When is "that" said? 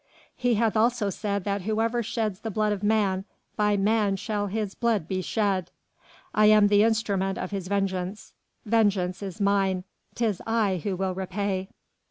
1.43-1.61